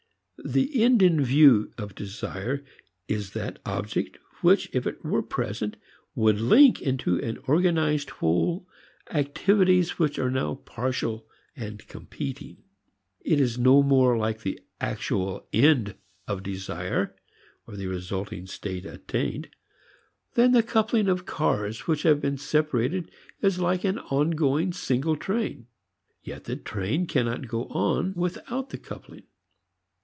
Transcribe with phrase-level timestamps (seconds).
[0.43, 2.65] The end in view of desire
[3.07, 4.67] is that object which
[5.03, 5.77] were it present
[6.15, 8.67] would link into an organized whole
[9.11, 12.63] activities which are now partial and competing.
[13.19, 15.93] It is no more like the actual end
[16.27, 17.15] of desire,
[17.67, 19.47] or the resulting state attained,
[20.33, 23.11] than the coupling of cars which have been separated
[23.43, 25.67] is like an ongoing single train.
[26.23, 29.21] Yet the train cannot go on without the coupling.